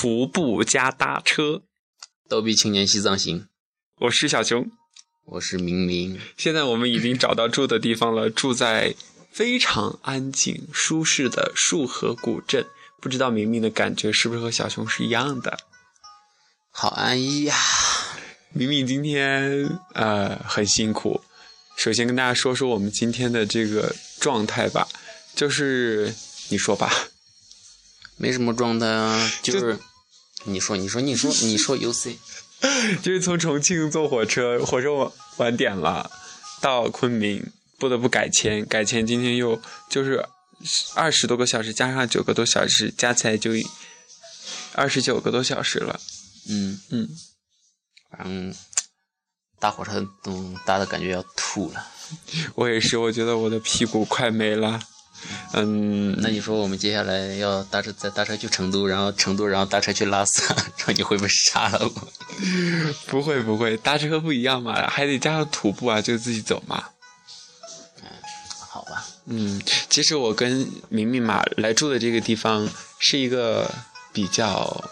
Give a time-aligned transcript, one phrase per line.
[0.00, 1.62] 徒步加搭车。
[2.28, 3.48] 逗比青年西藏行，
[4.02, 4.70] 我是小熊，
[5.24, 6.20] 我是明明。
[6.36, 8.94] 现在我们已经找到住的地方了，住在
[9.32, 12.64] 非常安静、舒适的束河古镇。
[13.02, 15.58] 不知道明明的感觉是不是和小熊是一样的？
[16.70, 17.56] 好安逸呀！
[18.50, 21.20] 明明今天呃很辛苦。
[21.76, 24.86] 首先跟大家说说我们今天的这个状态吧，
[25.34, 26.14] 就是
[26.50, 26.88] 你说吧，
[28.16, 29.76] 没什么状态啊， 就是
[30.44, 32.18] 你说你说你说你说 U C，
[33.02, 36.10] 就是从重庆坐火车，火车晚晚点了，
[36.60, 40.24] 到昆明不得不改签，改签今天又就是
[40.94, 43.50] 二十多个小时加上九个多小时，加起来就
[44.72, 46.00] 二十九个多小时了。
[46.48, 47.08] 嗯嗯，
[48.10, 48.54] 反正
[49.58, 51.86] 搭火车都搭的感觉要吐了。
[52.54, 54.80] 我也是，我觉得我的屁股快没了。
[55.52, 62.08] 嗯，那你说我们接下来要搭车再搭车去成都，然后成都然后搭车去拉萨， 然后你会不会杀了我？
[63.06, 66.84] 不会不会，搭车不一样嘛，还得加上徒步啊，就自己走嘛。
[68.02, 68.04] 嗯，
[68.68, 69.04] 好吧。
[69.26, 73.70] 嗯，其实我跟明明嘛来住的这个地方是一个
[74.12, 74.84] 比较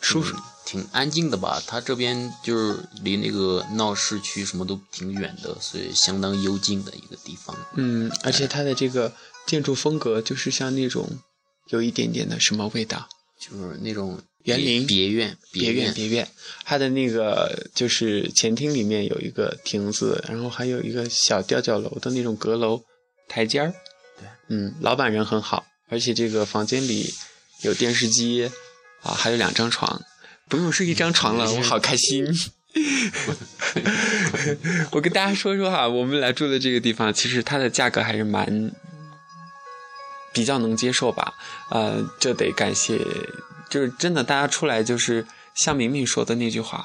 [0.00, 0.34] 舒适。
[0.66, 7.56] 挺安静的吧，它这边就是离那个闹市区什么都挺远的，所以相当幽静的一个地方。
[7.74, 9.12] 嗯，而且它的这个
[9.46, 11.08] 建筑风格就是像那种
[11.70, 13.08] 有一点点的什么味道，
[13.40, 16.28] 就是那种园林别院别院别院。
[16.64, 22.82] 它的那个就是前厅里面有一个亭子，然后还有一个小吊脚楼的那种阁楼
[23.28, 23.72] 台阶儿。
[24.18, 27.12] 对，嗯，老板人很好，而且这个房间里
[27.62, 28.50] 有电视机
[29.02, 30.02] 啊，还有两张床。
[30.48, 32.26] 不用睡一张床了，我好开心。
[34.92, 38.70] 我跟大家说说哈，我们来住的这个地方，其实它的价格还是蛮
[40.36, 41.32] 比较能接受吧。
[41.70, 42.98] 呃，这得感谢，
[43.70, 46.84] 就是真的，大家出来就是像明明说的那句话。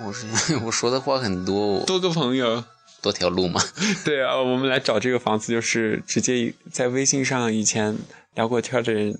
[0.00, 0.26] 我是
[0.64, 2.64] 我说的话很多，多个朋友，
[3.02, 3.60] 多条路嘛。
[4.06, 7.98] 对啊，我们来找这个房子，就是直接在微信上以前
[8.34, 9.14] 聊过天的人，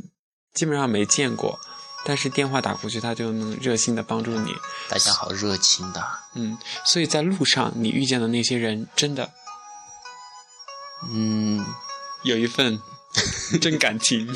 [0.54, 1.58] 基本上没见过。
[2.04, 4.52] 但是电话打过去，他就能热心的帮助你。
[4.88, 6.02] 大家好热情的，
[6.34, 9.30] 嗯，所以在路上你遇见的那些人，真的，
[11.12, 11.64] 嗯，
[12.24, 12.80] 有一份
[13.60, 14.28] 真感情。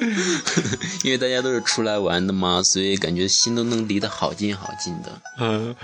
[1.04, 5.20] 因为大家都是出来玩的嘛，所以感觉心都能离得好近好近的。
[5.38, 5.74] 嗯，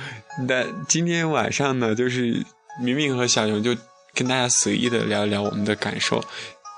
[0.49, 2.45] 那今天晚上呢，就是
[2.83, 3.77] 明明和小熊就
[4.15, 6.25] 跟大家随意的聊一聊我们的感受。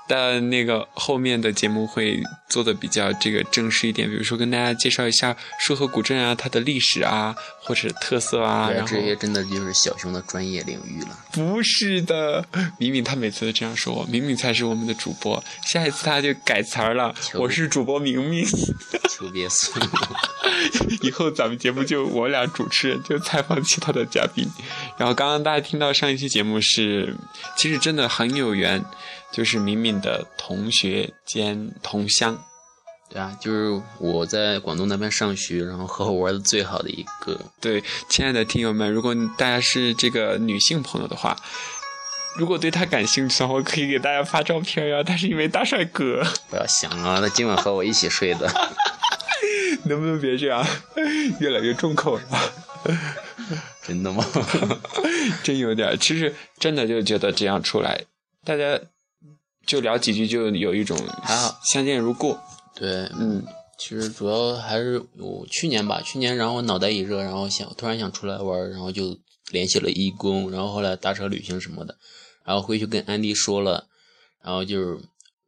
[0.09, 8.71] 但那个后面的节目会做的比较这个正式一点，比如说跟大家介绍一下束河古镇啊，它的历史啊，或者特色啊。
[8.71, 11.15] 然后这些真的就是小熊的专业领域了。
[11.31, 12.43] 不是的，
[12.79, 15.43] 明明他每次都这样说我，明明才是我们的主播。
[15.67, 18.43] 下一次他就改词儿了，我是主播明明。
[19.07, 19.79] 求别送。
[21.01, 24.47] 以后咱们节目就我俩主持人，就采访其他的嘉宾。
[24.97, 27.15] 然后刚刚大家听到上一期节目是，
[27.55, 28.83] 其实真的很有缘。
[29.31, 32.35] 就是敏敏的同学兼同乡，
[33.11, 37.39] 对啊，就是我在广东那边上学，然后和我玩的最好的一个。
[37.61, 41.37] 对，亲爱的听友们，如果大家是这个女性朋友的话，
[42.37, 45.03] 如果对他感兴趣的话，我可以给大家发照片呀。
[45.03, 46.23] 他是一位大帅哥。
[46.49, 48.51] 不要想啊，他今晚和我一起睡的。
[49.85, 50.65] 能不能别这样？
[51.39, 52.23] 越来越重口了。
[53.83, 54.25] 真的吗？
[55.43, 58.05] 真有点，其实真的就觉得这样出来，
[58.43, 58.79] 大家。
[59.67, 62.35] 就聊几句，就有一种还好相见如故。
[62.73, 63.45] 对，嗯，
[63.77, 69.19] 其实主要还是我去年吧，去年然后我脑袋一热，然后想突然想出来玩，然后就
[69.51, 71.95] 联系了义工，然后后来搭车旅行什么的，
[72.43, 73.85] 然后回去跟安迪说了，
[74.41, 74.99] 然后就是，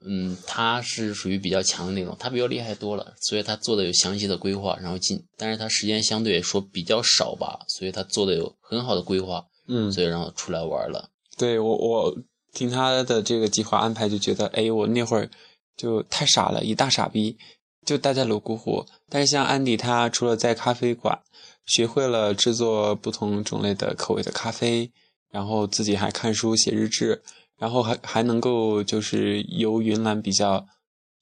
[0.06, 11.10] 嗯，他是属于比较强的那种，他比较厉害多了，所以他做的有详细的规划，然后进，但是他时间相对说比较少吧，所以他做的有很好的规划，嗯，所以然后出来玩了。
[11.38, 12.18] 对我我。
[12.54, 15.30] 听他的这个计划安排，就觉得，哎，我那会儿
[15.78, 17.38] 就太傻了，一大傻逼，
[17.86, 18.86] 就待在泸沽湖。
[19.08, 21.18] 但是像安迪，他除了在咖啡馆
[21.66, 24.92] 学会了制作不同种类的口味的咖啡，
[25.32, 27.24] 然后自己还看书写日志，
[27.62, 30.66] 然后还还能够就是游云南比较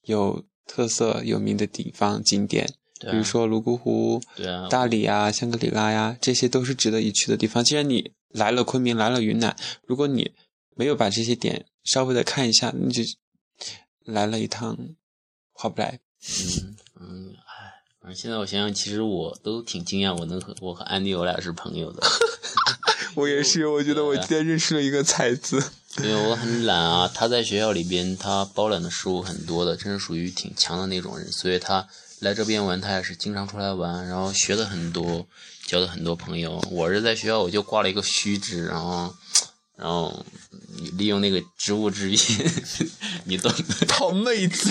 [0.06, 2.66] 有特色、有名的地方景点，
[2.98, 4.22] 比如说泸沽湖、
[4.70, 7.62] 大理啊、香格里拉呀，这些都是值得一去的地方。
[7.62, 9.54] 既然你来了昆明，来了云南，
[9.84, 10.32] 如果你
[10.74, 13.02] 没有把这些点稍微的看一下，你就
[14.06, 14.78] 来了一趟，
[15.52, 16.00] 划不来。
[16.62, 22.00] 嗯嗯，哎，反正现在我想想，其实我都挺惊讶，我能和我和安迪我俩是朋友的。
[23.16, 25.62] 我也是，我觉得我 今天认识了一个才子。
[25.98, 31.86] 因为我很懒啊，他在学校里边他包揽的事物很多的，真是属于挺强的那种人，所以他
[32.20, 35.26] 来这边玩，他也是经常出来玩，然后学的很多，
[35.66, 36.62] 交的很多朋友。
[36.70, 39.12] 我是在学校我就挂了一个虚职，然后，
[39.76, 40.24] 然后
[40.96, 42.20] 利用那个职务之便，
[43.24, 43.86] 你懂的。
[43.88, 44.70] 泡妹子，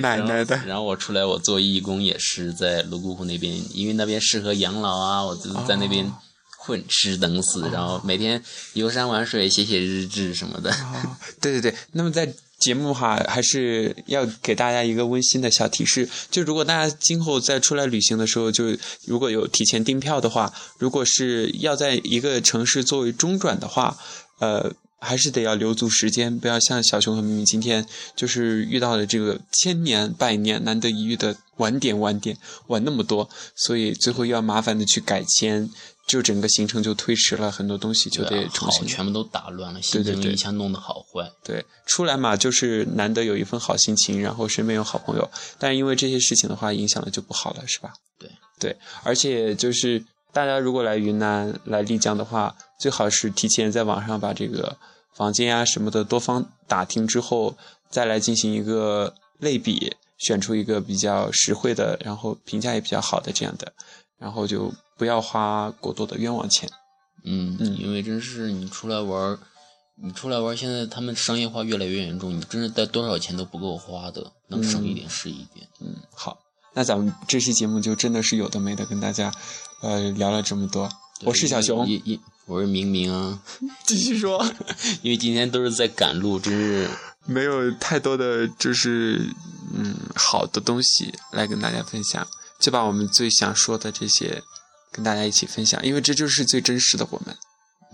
[0.00, 0.56] 奶奶的。
[0.66, 6.10] 然后我出来我做义工也是在泸沽湖那边，因为那边适合养老啊，我就在那边
[6.58, 8.42] 混吃等死，然后每天
[8.74, 10.70] 游山玩水，写写日志什么的。
[10.70, 12.34] 哦， 对对对，那么在。
[12.58, 18.76] 节目哈，还是要给大家一个温馨的小提示，就如果大家今后再出来旅行的时候，就
[19.06, 23.96] 如果有提前订票的话，如果是要在一个城市作为中转的话，
[24.40, 35.70] 呃，还是得要留足时间，不要像小熊和咪咪今天就是遇到了这个千年百年难得一遇的晚点晚点晚那么多，所以最后又要麻烦的去改签。
[36.08, 41.30] 就整个行程就推迟了很多东西，就得重新全部都打乱了，心情一下弄得好坏。
[41.44, 47.92] 对，出来嘛，就是难得有一份好心情，然后身边有好朋友，但是因为这些事情的话，影响了就不好了，是吧？
[48.18, 50.02] 对对，而且就是
[50.32, 54.78] 大家如果来云南、来丽江的话，最好是提前在网上把这个
[55.14, 57.54] 房间啊什么的多方打听之后，
[57.90, 63.70] 再来进行一个类比，选出一个比较实惠的，然后评价也比较好的这样的，
[64.18, 64.72] 然后就。
[64.98, 66.68] 不要花过多的冤枉钱，
[67.24, 69.38] 嗯嗯，因为真是你出来玩，
[70.02, 75.68] 你出来玩，现在他们商业化越来越严重，你真是带多少钱都不够花的，能省一点是一点。
[75.80, 76.36] 嗯，好，
[76.74, 79.32] 那咱们这期节目就真的是有的没的跟大家，
[79.82, 80.88] 呃，聊了这么多。
[81.22, 81.86] 我是小熊，
[82.46, 83.40] 我是明明啊，
[83.86, 84.44] 继续说，
[85.02, 86.90] 因为今天都是在赶路，真是
[87.24, 89.32] 没有太多的就是
[89.72, 92.26] 嗯好的东西来跟大家分享，
[92.58, 94.42] 就把我们最想说的这些。
[94.92, 97.36] 跟大家一起分享，因为这就是最真实的我们。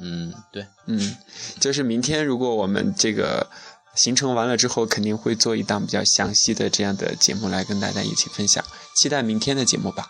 [0.01, 1.17] 嗯，对，嗯，
[1.61, 3.49] 就是明天如果我们这个
[3.95, 8.65] 行程完了之后，肯定会做一档比较详细的这样的节目来跟大家一起分享。
[8.97, 10.09] 期待明天的节目吧。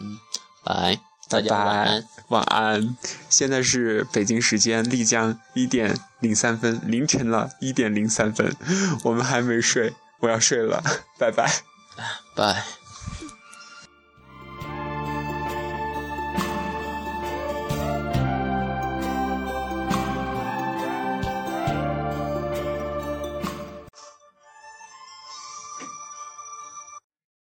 [0.00, 0.18] 嗯，
[0.64, 2.96] 拜拜拜拜，晚安。
[3.28, 8.54] 现在是北京时间丽江一点零三分，凌晨了一点零三分，
[9.02, 10.82] 我们还没睡，我要睡了，
[11.18, 11.52] 拜拜，
[12.36, 12.87] 拜。